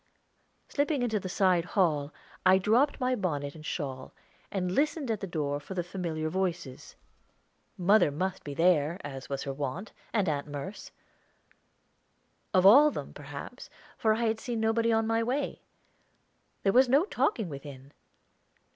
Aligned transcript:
Slipping 0.67 1.03
into 1.03 1.19
the 1.19 1.29
side 1.29 1.63
hall, 1.77 2.11
I 2.43 2.57
dropped 2.57 2.99
my 2.99 3.13
bonnet 3.13 3.53
and 3.53 3.63
shawl, 3.63 4.13
and 4.49 4.71
listened 4.71 5.11
at 5.11 5.19
the 5.19 5.27
door 5.27 5.59
for 5.59 5.75
the 5.75 5.83
familiar 5.83 6.27
voices. 6.27 6.95
Mother 7.77 8.09
must 8.09 8.43
be 8.43 8.55
there, 8.55 8.99
as 9.03 9.29
was 9.29 9.43
her 9.43 9.53
wont, 9.53 9.91
and 10.11 10.27
Aunt 10.27 10.47
Merce. 10.47 10.89
All 12.51 12.87
of 12.87 12.95
them, 12.95 13.13
perhaps, 13.13 13.69
for 13.95 14.15
I 14.15 14.23
had 14.25 14.39
seen 14.39 14.59
nobody 14.59 14.91
on 14.91 15.05
my 15.05 15.21
way. 15.21 15.61
There 16.63 16.73
was 16.73 16.89
no 16.89 17.05
talking 17.05 17.47
within. 17.47 17.93